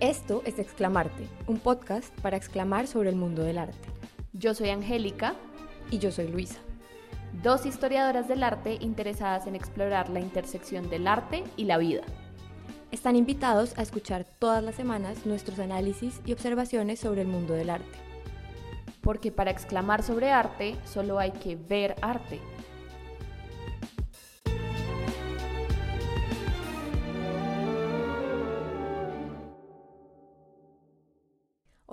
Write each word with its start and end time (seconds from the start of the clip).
Esto 0.00 0.42
es 0.44 0.60
Exclamarte, 0.60 1.26
un 1.48 1.58
podcast 1.58 2.16
para 2.20 2.36
exclamar 2.36 2.86
sobre 2.86 3.10
el 3.10 3.16
mundo 3.16 3.42
del 3.42 3.58
arte. 3.58 3.88
Yo 4.32 4.54
soy 4.54 4.70
Angélica 4.70 5.34
Y 5.90 5.98
yo 5.98 6.12
soy 6.12 6.28
Luisa. 6.28 6.60
dos 7.42 7.66
historiadoras 7.66 8.28
del 8.28 8.44
arte 8.44 8.78
interesadas 8.80 9.48
en 9.48 9.56
explorar 9.56 10.08
la 10.08 10.20
intersección 10.20 10.88
del 10.88 11.08
arte 11.08 11.42
y 11.56 11.64
la 11.64 11.78
vida. 11.78 12.02
Están 12.92 13.16
invitados 13.16 13.76
a 13.76 13.82
escuchar 13.82 14.24
todas 14.38 14.62
las 14.62 14.76
semanas 14.76 15.26
nuestros 15.26 15.58
análisis 15.58 16.20
y 16.24 16.32
observaciones 16.32 17.00
sobre 17.00 17.22
el 17.22 17.28
mundo 17.28 17.54
del 17.54 17.70
arte. 17.70 17.98
Porque 19.00 19.32
para 19.32 19.50
exclamar 19.50 20.04
sobre 20.04 20.30
arte 20.30 20.76
solo 20.84 21.18
hay 21.18 21.32
que 21.32 21.56
ver 21.56 21.96
arte. 22.02 22.38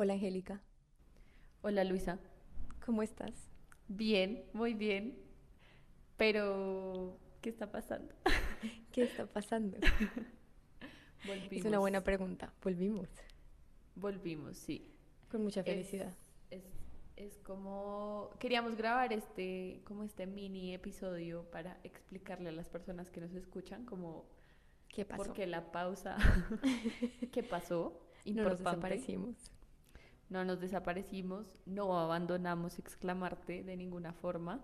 Hola 0.05 0.13
Angélica, 0.13 0.61
Hola 1.63 1.83
Luisa. 1.83 2.19
¿cómo 2.85 3.01
estás? 3.01 3.49
Bien, 3.87 4.45
muy 4.53 4.75
bien. 4.75 5.17
Pero, 6.15 7.17
¿qué 7.41 7.49
está 7.49 7.71
pasando? 7.71 8.13
¿Qué 8.91 9.01
está 9.01 9.25
pasando? 9.25 9.79
Volvimos. 11.25 11.51
Es 11.51 11.65
una 11.65 11.79
buena 11.79 12.03
pregunta. 12.03 12.53
Volvimos. 12.61 13.09
Volvimos, 13.95 14.57
sí. 14.57 14.93
Con 15.27 15.41
mucha 15.41 15.63
felicidad. 15.63 16.13
Es, 16.51 16.65
es 17.15 17.39
como 17.39 18.29
queríamos 18.37 18.75
grabar 18.75 19.11
este 19.11 19.81
como 19.85 20.03
este 20.03 20.27
mini 20.27 20.75
episodio 20.75 21.49
para 21.49 21.79
explicarle 21.83 22.49
a 22.49 22.51
las 22.51 22.69
personas 22.69 23.09
que 23.09 23.21
nos 23.21 23.33
escuchan 23.33 23.85
como 23.85 24.29
¿Qué 24.87 25.03
pasó? 25.03 25.23
por 25.23 25.33
qué 25.33 25.47
la 25.47 25.71
pausa, 25.71 26.15
qué 27.31 27.41
pasó, 27.41 27.99
no 28.23 28.43
nos 28.43 28.59
desaparecimos. 28.59 29.54
No 30.29 30.43
nos 30.45 30.59
desaparecimos, 30.59 31.47
no 31.65 31.97
abandonamos 31.99 32.79
exclamarte 32.79 33.63
de 33.63 33.77
ninguna 33.77 34.13
forma, 34.13 34.61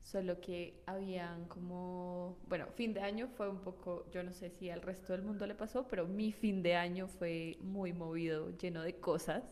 solo 0.00 0.40
que 0.40 0.82
habían 0.86 1.46
como, 1.46 2.38
bueno, 2.48 2.66
fin 2.74 2.92
de 2.94 3.00
año 3.02 3.28
fue 3.36 3.48
un 3.48 3.60
poco, 3.60 4.06
yo 4.10 4.22
no 4.22 4.32
sé 4.32 4.50
si 4.50 4.70
al 4.70 4.82
resto 4.82 5.12
del 5.12 5.22
mundo 5.22 5.46
le 5.46 5.54
pasó, 5.54 5.86
pero 5.88 6.06
mi 6.08 6.32
fin 6.32 6.62
de 6.62 6.74
año 6.76 7.06
fue 7.08 7.58
muy 7.62 7.92
movido, 7.92 8.50
lleno 8.58 8.82
de 8.82 8.96
cosas. 9.00 9.44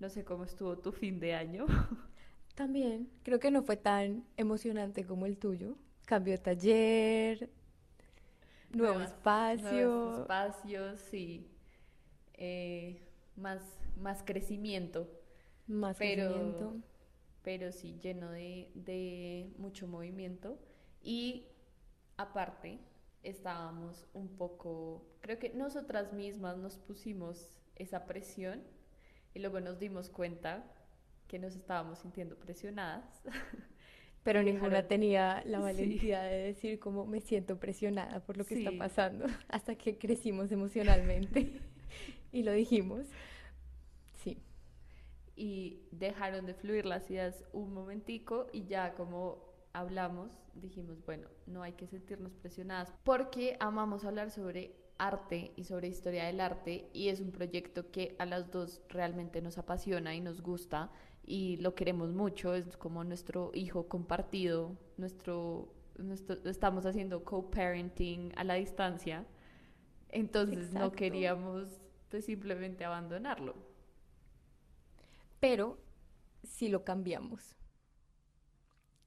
No 0.00 0.08
sé 0.10 0.24
cómo 0.24 0.44
estuvo 0.44 0.78
tu 0.78 0.92
fin 0.92 1.20
de 1.20 1.34
año. 1.34 1.66
También, 2.54 3.10
creo 3.22 3.38
que 3.40 3.50
no 3.50 3.62
fue 3.62 3.76
tan 3.76 4.24
emocionante 4.36 5.04
como 5.06 5.26
el 5.26 5.38
tuyo. 5.38 5.76
Cambio 6.06 6.32
de 6.34 6.38
taller, 6.38 7.50
nuevo 8.72 9.00
Nuevas- 9.00 9.10
espacio. 9.10 9.70
Nuevos 9.72 10.18
espacios, 10.20 11.00
sí. 11.10 11.50
Eh, 12.34 13.00
más, 13.40 13.62
más 13.96 14.22
crecimiento, 14.24 15.10
Más 15.66 15.96
pero, 15.98 16.24
crecimiento. 16.28 16.76
pero 17.42 17.72
sí, 17.72 17.98
lleno 18.02 18.30
de, 18.30 18.70
de 18.74 19.50
mucho 19.58 19.88
movimiento. 19.88 20.58
Y 21.02 21.46
aparte, 22.16 22.78
estábamos 23.22 24.06
un 24.14 24.28
poco, 24.36 25.06
creo 25.20 25.38
que 25.38 25.50
nosotras 25.50 26.12
mismas 26.12 26.58
nos 26.58 26.78
pusimos 26.78 27.58
esa 27.76 28.06
presión 28.06 28.62
y 29.34 29.40
luego 29.40 29.60
nos 29.60 29.78
dimos 29.78 30.10
cuenta 30.10 30.64
que 31.28 31.38
nos 31.38 31.54
estábamos 31.56 32.00
sintiendo 32.00 32.36
presionadas. 32.38 33.22
Pero 34.22 34.42
ninguna 34.42 34.82
dejaron- 34.82 34.88
tenía 34.88 35.42
la 35.46 35.58
Sí. 35.62 35.62
valentía 35.62 36.22
de 36.22 36.36
decir 36.38 36.78
como 36.78 37.06
me 37.06 37.20
siento 37.20 37.58
presionada 37.58 38.20
por 38.20 38.36
lo 38.36 38.44
que 38.44 38.54
está 38.54 38.72
pasando. 38.76 39.26
Hasta 39.48 39.76
que 39.76 39.98
crecimos 39.98 40.52
emocionalmente 40.52 41.60
y 42.32 42.42
lo 42.42 42.52
dijimos. 42.52 43.06
Y 45.40 45.88
dejaron 45.90 46.44
de 46.44 46.52
fluir 46.52 46.84
las 46.84 47.10
ideas 47.10 47.46
un 47.54 47.72
momentico 47.72 48.48
y 48.52 48.66
ya 48.66 48.92
como 48.94 49.38
hablamos 49.72 50.30
dijimos, 50.54 51.02
bueno, 51.06 51.28
no 51.46 51.62
hay 51.62 51.72
que 51.72 51.86
sentirnos 51.86 52.34
presionadas 52.34 52.92
porque 53.04 53.56
amamos 53.58 54.04
hablar 54.04 54.30
sobre 54.30 54.76
arte 54.98 55.52
y 55.56 55.64
sobre 55.64 55.88
historia 55.88 56.26
del 56.26 56.40
arte 56.40 56.90
y 56.92 57.08
es 57.08 57.20
un 57.20 57.32
proyecto 57.32 57.90
que 57.90 58.16
a 58.18 58.26
las 58.26 58.50
dos 58.50 58.82
realmente 58.90 59.40
nos 59.40 59.56
apasiona 59.56 60.14
y 60.14 60.20
nos 60.20 60.42
gusta 60.42 60.90
y 61.24 61.56
lo 61.56 61.74
queremos 61.74 62.12
mucho, 62.12 62.54
es 62.54 62.76
como 62.76 63.02
nuestro 63.04 63.50
hijo 63.54 63.88
compartido, 63.88 64.76
nuestro, 64.98 65.72
nuestro 65.96 66.36
estamos 66.50 66.84
haciendo 66.84 67.24
co-parenting 67.24 68.32
a 68.36 68.44
la 68.44 68.54
distancia, 68.54 69.24
entonces 70.10 70.72
no 70.72 70.80
Exacto. 70.80 70.96
queríamos 70.96 71.80
pues, 72.10 72.26
simplemente 72.26 72.84
abandonarlo. 72.84 73.69
Pero 75.40 75.78
si 76.44 76.68
lo 76.68 76.84
cambiamos. 76.84 77.56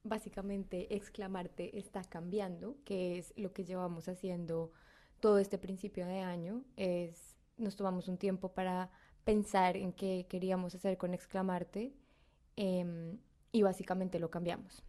Básicamente, 0.03 0.93
exclamarte 0.95 1.77
está 1.77 2.03
cambiando, 2.03 2.75
que 2.83 3.17
es 3.17 3.33
lo 3.37 3.53
que 3.53 3.63
llevamos 3.63 4.09
haciendo 4.09 4.71
todo 5.21 5.37
este 5.37 5.57
principio 5.57 6.05
de 6.05 6.19
año. 6.19 6.65
Es, 6.75 7.37
nos 7.57 7.77
tomamos 7.77 8.09
un 8.09 8.17
tiempo 8.17 8.49
para 8.53 8.91
pensar 9.23 9.77
en 9.77 9.93
qué 9.93 10.25
queríamos 10.27 10.75
hacer 10.75 10.97
con 10.97 11.13
exclamarte 11.13 11.93
em, 12.57 13.17
y 13.53 13.61
básicamente 13.61 14.19
lo 14.19 14.29
cambiamos. 14.29 14.83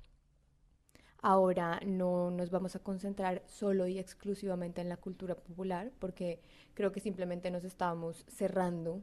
Ahora 1.22 1.80
no 1.86 2.30
nos 2.30 2.50
vamos 2.50 2.74
a 2.76 2.80
concentrar 2.80 3.42
solo 3.46 3.86
y 3.86 3.98
exclusivamente 3.98 4.80
en 4.80 4.88
la 4.88 4.96
cultura 4.96 5.36
popular, 5.36 5.92
porque 5.98 6.42
creo 6.74 6.92
que 6.92 7.00
simplemente 7.00 7.50
nos 7.50 7.64
estamos 7.64 8.26
cerrando 8.28 9.00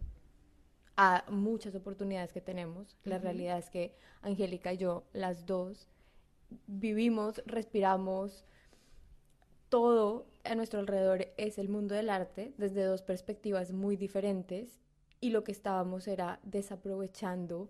a 1.04 1.26
muchas 1.32 1.74
oportunidades 1.74 2.32
que 2.32 2.42
tenemos. 2.42 2.96
La 3.06 3.18
realidad 3.18 3.58
es 3.58 3.72
que 3.72 3.96
Angélica 4.22 4.72
y 4.72 4.78
yo, 4.78 5.04
las 5.14 5.48
dos, 5.48 5.88
vivimos, 6.68 7.42
respiramos, 7.48 8.46
todo 9.70 10.28
a 10.44 10.54
nuestro 10.54 10.80
alrededor 10.80 11.28
es 11.38 11.58
el 11.58 11.70
mundo 11.70 11.96
del 11.96 12.12
arte 12.12 12.54
desde 12.60 12.84
dos 12.84 13.02
perspectivas 13.02 13.72
muy 13.72 13.96
diferentes 13.96 14.80
y 15.20 15.32
lo 15.32 15.44
que 15.44 15.52
estábamos 15.52 16.08
era 16.08 16.40
desaprovechando 16.44 17.70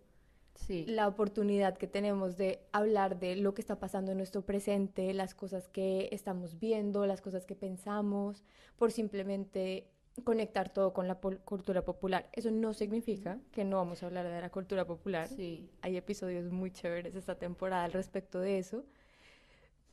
Sí. 0.55 0.85
la 0.85 1.07
oportunidad 1.07 1.77
que 1.77 1.87
tenemos 1.87 2.35
de 2.35 2.59
hablar 2.73 3.17
de 3.17 3.37
lo 3.37 3.53
que 3.53 3.61
está 3.61 3.79
pasando 3.79 4.11
en 4.11 4.17
nuestro 4.17 4.41
presente, 4.41 5.13
las 5.13 5.33
cosas 5.33 5.69
que 5.69 6.09
estamos 6.11 6.59
viendo, 6.59 7.05
las 7.05 7.21
cosas 7.21 7.45
que 7.45 7.55
pensamos, 7.55 8.43
por 8.75 8.91
simplemente 8.91 9.87
conectar 10.23 10.69
todo 10.73 10.93
con 10.93 11.07
la 11.07 11.15
cultura 11.15 11.83
popular. 11.83 12.29
Eso 12.33 12.51
no 12.51 12.73
significa 12.73 13.39
que 13.51 13.63
no 13.63 13.77
vamos 13.77 14.03
a 14.03 14.07
hablar 14.07 14.27
de 14.27 14.41
la 14.41 14.49
cultura 14.51 14.85
popular. 14.85 15.27
Sí, 15.27 15.69
Hay 15.81 15.97
episodios 15.97 16.51
muy 16.51 16.71
chéveres 16.71 17.15
esta 17.15 17.37
temporada 17.39 17.85
al 17.85 17.93
respecto 17.93 18.39
de 18.39 18.59
eso, 18.59 18.85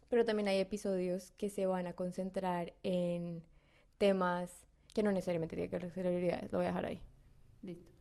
pero 0.09 0.25
también 0.25 0.49
hay 0.49 0.59
episodios 0.61 1.33
que 1.33 1.51
se 1.51 1.67
van 1.67 1.87
a 1.87 1.93
concentrar 1.95 2.75
en 2.83 3.45
temas 3.99 4.67
que 4.95 5.03
no 5.03 5.13
necesariamente 5.13 5.57
tienen 5.57 5.71
que 5.71 5.77
ver 5.77 5.83
con 5.85 5.93
celebridades. 5.93 6.51
Lo 6.53 6.59
voy 6.59 6.67
a 6.67 6.69
dejar 6.69 6.87
ahí. 6.87 7.03
listo. 7.63 7.93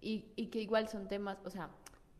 Y, 0.00 0.32
y 0.36 0.48
que 0.48 0.60
igual 0.60 0.88
son 0.88 1.08
temas, 1.08 1.38
o 1.44 1.50
sea, 1.50 1.70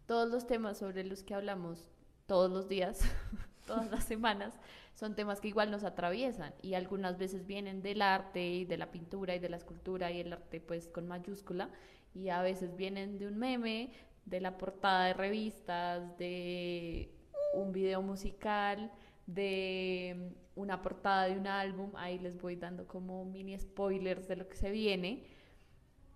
todos 0.07 0.29
los 0.31 0.47
temas 0.47 0.79
sobre 0.79 1.05
los 1.05 1.23
que 1.23 1.35
hablamos 1.35 1.91
todos 2.27 2.51
los 2.51 2.69
días, 2.69 3.01
todas 3.65 3.91
las 3.91 4.05
semanas, 4.13 4.55
son 4.95 5.15
temas 5.15 5.41
que 5.41 5.49
igual 5.49 5.71
nos 5.71 5.85
atraviesan 5.85 6.55
y 6.63 6.75
algunas 6.75 7.19
veces 7.19 7.47
vienen 7.47 7.83
del 7.83 8.03
arte 8.03 8.47
y 8.47 8.65
de 8.65 8.77
la 8.77 8.91
pintura 8.91 9.35
y 9.35 9.39
de 9.39 9.49
la 9.49 9.57
escultura 9.57 10.11
y 10.13 10.21
el 10.21 10.33
arte 10.33 10.61
pues 10.61 10.89
con 10.89 11.09
mayúscula 11.09 11.71
y 12.15 12.29
a 12.29 12.43
veces 12.43 12.77
vienen 12.77 13.19
de 13.19 13.27
un 13.27 13.37
meme, 13.37 13.93
de 14.25 14.41
la 14.41 14.57
portada 14.57 15.07
de 15.07 15.15
revistas, 15.15 16.17
de 16.17 17.11
un 17.55 17.73
video 17.73 18.03
musical, 18.03 18.91
de 19.27 20.33
una 20.57 20.83
portada 20.83 21.27
de 21.27 21.39
un 21.39 21.47
álbum, 21.47 21.91
ahí 21.97 22.19
les 22.19 22.41
voy 22.41 22.57
dando 22.57 22.87
como 22.87 23.25
mini 23.25 23.59
spoilers 23.59 24.29
de 24.29 24.37
lo 24.37 24.49
que 24.49 24.57
se 24.57 24.71
viene. 24.71 25.25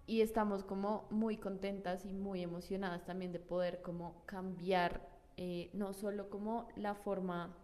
Y 0.06 0.22
estamos 0.22 0.64
como 0.64 1.06
muy 1.11 1.37
contentas 1.37 2.06
y 2.06 2.14
muy 2.14 2.43
emocionadas 2.43 3.05
también 3.05 3.32
de 3.32 3.40
poder 3.40 3.82
como 3.82 4.25
cambiar 4.25 5.06
eh, 5.38 5.70
no 5.75 5.94
solo 5.94 6.31
como 6.31 6.69
la 6.76 6.96
forma 6.96 7.56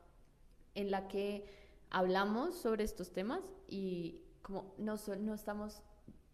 en 0.75 0.91
la 0.91 1.09
que 1.09 1.47
hablamos 1.91 2.57
sobre 2.57 2.85
estos 2.85 3.13
temas 3.13 3.45
y 3.69 4.21
como 4.43 4.75
no, 4.79 4.97
so- 4.97 5.17
no 5.17 5.35
estamos 5.35 5.83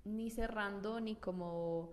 ni 0.05 0.31
cerrando 0.31 1.01
ni 1.01 1.17
como 1.17 1.93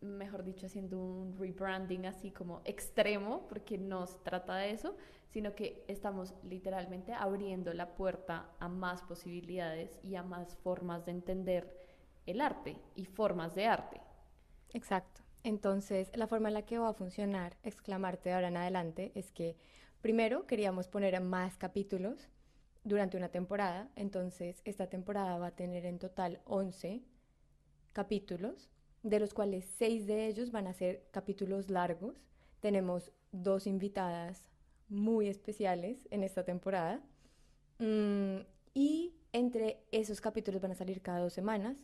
mejor 0.00 0.44
dicho 0.44 0.66
haciendo 0.66 0.98
un 0.98 1.36
rebranding 1.38 2.06
así 2.06 2.30
como 2.30 2.60
extremo 2.64 3.46
porque 3.48 3.78
no 3.78 4.06
se 4.06 4.18
trata 4.20 4.56
de 4.56 4.70
eso 4.72 4.96
sino 5.30 5.54
que 5.54 5.84
estamos 5.88 6.34
literalmente 6.44 7.12
abriendo 7.14 7.72
la 7.72 7.94
puerta 7.94 8.50
a 8.60 8.68
más 8.68 9.02
posibilidades 9.02 9.98
y 10.04 10.16
a 10.16 10.22
más 10.22 10.56
formas 10.58 11.06
de 11.06 11.12
entender 11.12 11.74
el 12.26 12.40
arte 12.40 12.76
y 12.94 13.04
formas 13.06 13.54
de 13.54 13.66
arte. 13.66 14.00
Exacto. 14.74 15.23
Entonces, 15.44 16.10
la 16.14 16.26
forma 16.26 16.48
en 16.48 16.54
la 16.54 16.64
que 16.64 16.78
va 16.78 16.88
a 16.88 16.94
funcionar 16.94 17.56
exclamarte 17.62 18.30
de 18.30 18.34
ahora 18.34 18.48
en 18.48 18.56
adelante 18.56 19.12
es 19.14 19.30
que 19.30 19.56
primero 20.00 20.46
queríamos 20.46 20.88
poner 20.88 21.20
más 21.20 21.58
capítulos 21.58 22.28
durante 22.82 23.16
una 23.16 23.28
temporada, 23.28 23.88
entonces 23.94 24.62
esta 24.64 24.88
temporada 24.88 25.38
va 25.38 25.48
a 25.48 25.54
tener 25.54 25.86
en 25.86 25.98
total 25.98 26.40
11 26.46 27.02
capítulos, 27.92 28.70
de 29.02 29.20
los 29.20 29.34
cuales 29.34 29.66
seis 29.78 30.06
de 30.06 30.26
ellos 30.26 30.50
van 30.50 30.66
a 30.66 30.72
ser 30.72 31.06
capítulos 31.10 31.68
largos. 31.68 32.26
Tenemos 32.60 33.12
dos 33.30 33.66
invitadas 33.66 34.46
muy 34.88 35.28
especiales 35.28 36.08
en 36.10 36.22
esta 36.22 36.44
temporada. 36.44 37.02
Mm, 37.78 38.40
y 38.72 39.14
entre 39.32 39.84
esos 39.92 40.22
capítulos 40.22 40.62
van 40.62 40.72
a 40.72 40.74
salir 40.74 41.02
cada 41.02 41.20
dos 41.20 41.34
semanas. 41.34 41.76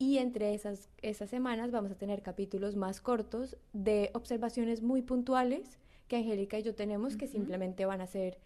Y 0.00 0.16
entre 0.16 0.54
esas, 0.54 0.88
esas 1.02 1.28
semanas 1.28 1.72
vamos 1.72 1.92
a 1.92 1.94
tener 1.94 2.22
capítulos 2.22 2.74
más 2.74 3.02
cortos 3.02 3.58
de 3.74 4.10
observaciones 4.14 4.80
muy 4.80 5.02
puntuales 5.02 5.78
que 6.08 6.16
Angélica 6.16 6.58
y 6.58 6.62
yo 6.62 6.74
tenemos, 6.74 7.18
que 7.18 7.26
simplemente 7.26 7.84
van 7.84 8.00
a 8.00 8.06
ser, 8.06 8.38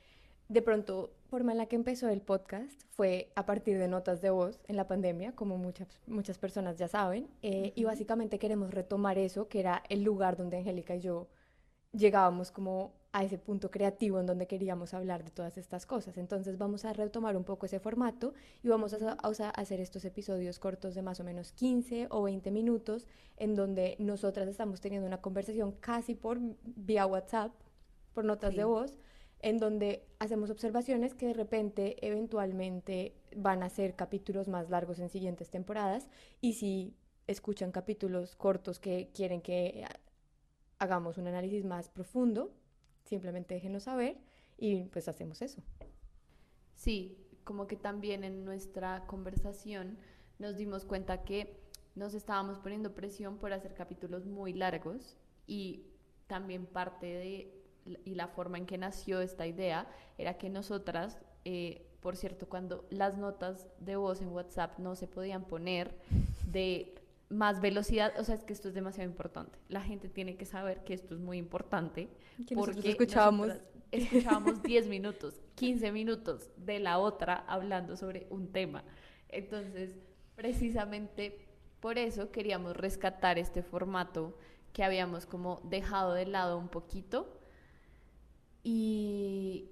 de 0.48 0.62
pronto, 0.62 1.12
forma 1.30 1.52
en 1.52 1.58
la 1.58 1.66
que 1.66 1.76
empezó 1.76 2.08
el 2.08 2.22
podcast 2.22 2.82
fue 2.90 3.30
a 3.36 3.46
partir 3.46 3.78
de 3.78 3.86
notas 3.86 4.20
de 4.20 4.30
voz 4.30 4.58
en 4.66 4.74
la 4.74 4.88
pandemia, 4.88 5.30
como 5.36 5.56
muchas, 5.56 5.86
muchas 6.08 6.38
personas 6.38 6.76
ya 6.76 6.88
saben, 6.88 7.28
eh, 7.42 7.72
y 7.76 7.84
básicamente 7.84 8.40
queremos 8.40 8.74
retomar 8.74 9.16
eso, 9.16 9.46
que 9.46 9.60
era 9.60 9.84
el 9.88 10.02
lugar 10.02 10.36
donde 10.36 10.56
Angélica 10.56 10.96
y 10.96 11.02
yo 11.02 11.28
llegábamos 11.92 12.50
como 12.50 12.92
a 13.14 13.22
ese 13.22 13.38
punto 13.38 13.70
creativo 13.70 14.19
en 14.19 14.26
donde 14.26 14.49
queríamos 14.49 14.93
hablar 14.93 15.22
de 15.22 15.31
todas 15.31 15.56
estas 15.56 15.87
cosas. 15.87 16.19
Entonces 16.19 16.58
vamos 16.58 16.84
a 16.84 16.93
retomar 16.93 17.37
un 17.37 17.44
poco 17.44 17.66
ese 17.66 17.78
formato 17.78 18.34
y 18.61 18.66
vamos 18.66 18.93
a, 18.93 19.16
a, 19.22 19.50
hacer 19.50 19.78
estos 19.78 20.05
episodios 20.05 20.58
cortos 20.58 20.96
de 20.96 21.02
más 21.02 21.20
o 21.20 21.25
menos 21.25 21.52
15 21.52 22.08
o 22.11 22.25
20 22.25 22.50
minutos 22.50 23.06
en 23.37 23.55
donde 23.55 23.94
nosotras 24.00 24.49
estamos 24.49 24.81
teniendo 24.81 25.06
una 25.06 25.20
conversación 25.20 25.70
casi 25.78 26.16
por 26.16 26.40
vía 26.64 27.06
WhatsApp, 27.06 27.52
por 28.14 28.25
notas 28.25 28.56
de 28.56 28.64
voz, 28.64 28.99
en 29.43 29.58
donde 29.58 30.08
hacemos 30.19 30.50
observaciones 30.50 31.14
que 31.14 31.28
de 31.28 31.34
repente 31.34 32.05
eventualmente 32.05 33.14
van 33.37 33.62
a 33.62 33.69
ser 33.69 33.94
capítulos 33.94 34.49
más 34.49 34.70
largos 34.70 34.99
en 34.99 35.08
siguientes 35.08 35.50
temporadas 35.50 36.08
y 36.40 36.55
si 36.55 36.96
escuchan 37.28 37.70
capítulos 37.70 38.34
cortos 38.34 38.81
que 38.81 39.10
quieren 39.14 39.40
que 39.40 39.84
hagamos 40.81 41.17
un 41.17 41.28
análisis 41.28 41.64
más 41.64 41.88
profundo, 41.88 42.50
simplemente 43.14 43.55
déjenos 43.55 43.84
saber 43.84 44.16
y 44.58 44.84
pues 44.87 45.06
hacemos 45.08 45.40
eso. 45.40 45.62
Sí, 46.75 47.16
como 47.44 47.69
que 47.69 47.76
también 47.76 48.25
en 48.25 48.44
nuestra 48.44 49.06
conversación 49.06 49.96
nos 50.40 50.56
dimos 50.56 50.84
cuenta 50.84 51.22
que 51.22 51.61
nos 51.94 52.12
estábamos 52.14 52.58
poniendo 52.58 52.93
presión 52.93 53.38
por 53.38 53.52
hacer 53.52 53.75
capítulos 53.75 54.26
muy 54.26 54.52
largos 54.52 55.16
y 55.46 55.87
también 56.26 56.66
parte 56.66 57.06
de 57.06 57.64
y 58.05 58.14
la 58.14 58.28
forma 58.28 58.56
en 58.56 58.64
que 58.64 58.78
nació 58.78 59.20
esta 59.20 59.46
idea 59.46 59.87
era 60.17 60.38
que 60.38 60.49
nosotras, 60.49 61.19
eh, 61.44 61.87
por 62.00 62.17
cierto, 62.17 62.49
cuando 62.49 62.87
las 62.88 63.19
notas 63.19 63.69
de 63.78 63.96
voz 63.96 64.22
en 64.22 64.28
WhatsApp 64.28 64.78
no 64.78 64.96
se 64.96 65.06
podían 65.06 65.44
poner 65.44 65.94
de 66.50 66.94
más 67.28 67.60
velocidad, 67.60 68.12
o 68.18 68.24
sea, 68.24 68.34
es 68.34 68.44
que 68.44 68.52
esto 68.52 68.68
es 68.68 68.74
demasiado 68.74 69.08
importante. 69.08 69.58
La 69.68 69.80
gente 69.80 70.08
tiene 70.08 70.36
que 70.36 70.44
saber 70.44 70.84
que 70.84 70.94
esto 70.94 71.14
es 71.14 71.20
muy 71.20 71.38
importante. 71.38 72.08
porque 72.54 72.90
escuchábamos. 72.90 73.50
Escuchábamos 73.90 74.60
10 74.62 74.88
minutos, 74.88 75.40
15 75.54 75.92
minutos 75.92 76.50
de 76.56 76.80
la 76.80 76.98
otra 76.98 77.44
hablando 77.46 77.96
sobre 77.96 78.26
un 78.28 78.50
tema. 78.50 78.82
Entonces, 79.28 79.96
precisamente 80.34 81.46
por 81.78 81.98
eso 81.98 82.32
queríamos 82.32 82.76
rescatar 82.76 83.38
este 83.38 83.62
formato 83.62 84.36
que 84.72 84.82
habíamos 84.82 85.26
como 85.26 85.60
dejado 85.64 86.14
de 86.14 86.26
lado 86.26 86.58
un 86.58 86.68
poquito 86.68 87.38
y 88.64 89.70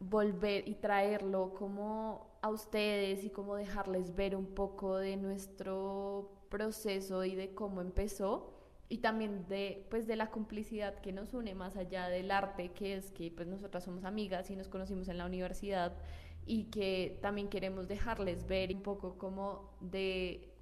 volver 0.00 0.68
y 0.68 0.74
traerlo 0.74 1.54
como 1.54 2.36
a 2.42 2.50
ustedes 2.50 3.24
y 3.24 3.30
como 3.30 3.54
dejarles 3.54 4.14
ver 4.14 4.34
un 4.34 4.46
poco 4.46 4.96
de 4.96 5.16
nuestro 5.16 6.30
proceso 6.50 7.24
y 7.24 7.34
de 7.34 7.54
cómo 7.54 7.80
empezó 7.80 8.52
y 8.90 8.98
también 8.98 9.46
de 9.48 9.86
pues 9.88 10.06
de 10.06 10.16
la 10.16 10.30
complicidad 10.30 11.00
que 11.00 11.12
nos 11.12 11.32
une 11.32 11.54
más 11.54 11.76
allá 11.76 12.08
del 12.08 12.30
arte 12.30 12.72
que 12.72 12.96
es 12.96 13.10
que 13.12 13.30
pues 13.30 13.48
nosotras 13.48 13.84
somos 13.84 14.04
amigas 14.04 14.50
y 14.50 14.56
nos 14.56 14.68
conocimos 14.68 15.08
en 15.08 15.16
la 15.16 15.24
universidad 15.24 15.96
y 16.44 16.64
que 16.64 17.18
también 17.22 17.48
queremos 17.48 17.86
dejarles 17.86 18.46
ver 18.46 18.74
un 18.74 18.82
poco 18.82 19.16
como 19.16 19.70
de 19.80 20.52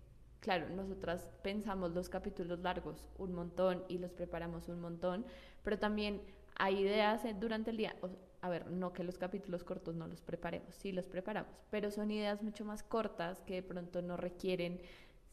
claro 0.41 0.69
nosotras 0.69 1.27
pensamos 1.43 1.93
los 1.93 2.09
capítulos 2.11 2.61
largos 2.61 3.09
un 3.17 3.33
montón 3.33 3.83
y 3.89 3.99
los 3.99 4.13
preparamos 4.13 4.69
un 4.69 4.81
montón 4.81 5.25
pero 5.65 5.79
también 5.79 6.21
hay 6.57 6.81
ideas 6.81 7.23
durante 7.41 7.71
el 7.71 7.79
día 7.79 7.97
a 8.41 8.49
ver, 8.49 8.71
no 8.71 8.93
que 8.93 9.03
los 9.03 9.19
capítulos 9.19 9.65
cortos 9.65 9.97
no 9.97 10.07
los 10.07 10.21
preparemos, 10.21 10.75
sí 10.75 10.93
los 10.93 11.09
preparamos, 11.09 11.53
pero 11.71 11.91
son 11.91 12.11
ideas 12.11 12.43
mucho 12.43 12.65
más 12.65 12.83
cortas 12.83 13.41
que 13.43 13.55
de 13.55 13.63
pronto 13.63 14.01
no 14.01 14.17
requieren 14.17 14.81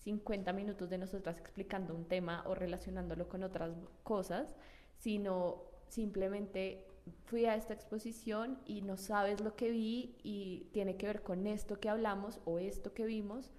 50 0.05 0.53
minutos 0.53 0.89
de 0.89 0.99
nosotras 0.99 1.39
explicando 1.39 1.95
un 1.95 2.05
tema 2.05 2.43
o 2.45 2.53
relacionándolo 2.53 3.27
con 3.27 3.43
otras 3.43 3.73
cosas, 4.03 4.55
sino 4.99 5.63
simplemente 5.89 6.85
fui 7.25 7.45
a 7.45 7.55
esta 7.55 7.73
exposición 7.73 8.59
y 8.65 8.81
no 8.81 8.97
sabes 8.97 9.41
lo 9.41 9.55
que 9.55 9.71
vi 9.71 10.15
y 10.23 10.69
tiene 10.73 10.95
que 10.95 11.07
ver 11.07 11.23
con 11.23 11.47
esto 11.47 11.79
que 11.79 11.89
hablamos 11.89 12.39
o 12.45 12.59
esto 12.59 12.93
que 12.93 13.05
vimos 13.05 13.51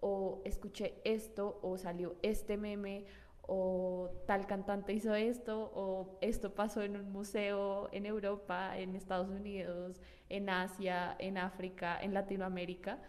o 0.00 0.42
escuché 0.44 1.00
esto 1.04 1.58
o 1.62 1.76
salió 1.76 2.16
este 2.22 2.56
meme 2.56 3.06
o 3.42 4.10
tal 4.26 4.46
cantante 4.46 4.92
hizo 4.92 5.14
esto 5.14 5.72
o 5.74 6.18
esto 6.20 6.54
pasó 6.54 6.82
en 6.82 6.96
un 6.96 7.10
museo 7.10 7.88
en 7.90 8.06
Europa, 8.06 8.78
en 8.78 8.94
Estados 8.94 9.28
Unidos, 9.28 10.00
en 10.28 10.48
Asia, 10.50 11.16
en 11.18 11.36
África, 11.36 11.98
en 12.00 12.14
Latinoamérica 12.14 13.00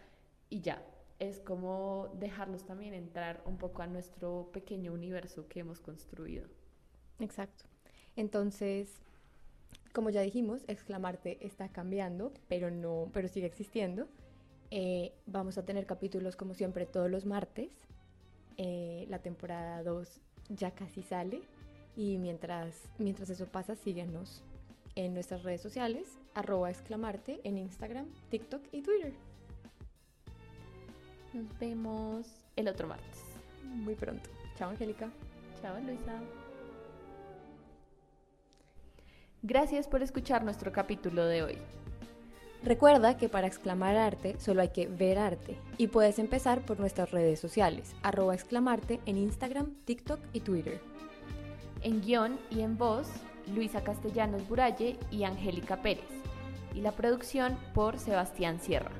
y 0.50 0.60
ya 0.60 0.82
es 1.22 1.38
como 1.38 2.08
dejarlos 2.18 2.64
también 2.64 2.94
entrar 2.94 3.42
un 3.46 3.56
poco 3.56 3.82
a 3.82 3.86
nuestro 3.86 4.50
pequeño 4.52 4.92
universo 4.92 5.46
que 5.46 5.60
hemos 5.60 5.78
construido. 5.78 6.48
Exacto. 7.20 7.64
Entonces, 8.16 9.00
como 9.92 10.10
ya 10.10 10.20
dijimos, 10.22 10.64
exclamarte 10.66 11.38
está 11.46 11.68
cambiando, 11.68 12.32
pero 12.48 12.72
no, 12.72 13.08
pero 13.12 13.28
sigue 13.28 13.46
existiendo. 13.46 14.08
Eh, 14.72 15.12
vamos 15.26 15.58
a 15.58 15.64
tener 15.64 15.86
capítulos 15.86 16.34
como 16.34 16.54
siempre 16.54 16.86
todos 16.86 17.08
los 17.08 17.24
martes. 17.24 17.70
Eh, 18.56 19.06
la 19.08 19.20
temporada 19.20 19.84
2 19.84 20.20
ya 20.48 20.72
casi 20.72 21.02
sale 21.02 21.40
y 21.96 22.18
mientras, 22.18 22.74
mientras 22.98 23.30
eso 23.30 23.46
pasa, 23.46 23.76
síguenos 23.76 24.42
en 24.96 25.14
nuestras 25.14 25.44
redes 25.44 25.60
sociales, 25.60 26.18
arroba 26.34 26.68
exclamarte 26.68 27.40
en 27.44 27.58
Instagram, 27.58 28.06
TikTok 28.28 28.62
y 28.72 28.82
Twitter. 28.82 29.14
Nos 31.32 31.58
vemos 31.58 32.26
el 32.56 32.68
otro 32.68 32.88
martes. 32.88 33.20
Muy 33.64 33.94
pronto. 33.94 34.28
Chao, 34.58 34.70
Angélica. 34.70 35.08
Chao, 35.60 35.78
Luisa. 35.80 36.20
Gracias 39.42 39.88
por 39.88 40.02
escuchar 40.02 40.44
nuestro 40.44 40.72
capítulo 40.72 41.24
de 41.24 41.42
hoy. 41.42 41.58
Recuerda 42.62 43.16
que 43.16 43.28
para 43.28 43.48
exclamar 43.48 43.96
arte 43.96 44.38
solo 44.38 44.62
hay 44.62 44.68
que 44.68 44.86
ver 44.86 45.18
arte 45.18 45.56
y 45.78 45.88
puedes 45.88 46.20
empezar 46.20 46.60
por 46.60 46.78
nuestras 46.78 47.10
redes 47.10 47.40
sociales, 47.40 47.92
arroba 48.04 48.34
exclamarte 48.34 49.00
en 49.04 49.16
Instagram, 49.16 49.74
TikTok 49.84 50.20
y 50.32 50.40
Twitter. 50.40 50.80
En 51.82 52.00
guion 52.02 52.38
y 52.50 52.60
en 52.60 52.78
voz, 52.78 53.08
Luisa 53.52 53.82
Castellanos 53.82 54.48
Buralle 54.48 54.96
y 55.10 55.24
Angélica 55.24 55.82
Pérez. 55.82 56.04
Y 56.72 56.82
la 56.82 56.92
producción 56.92 57.58
por 57.74 57.98
Sebastián 57.98 58.60
Sierra. 58.60 58.92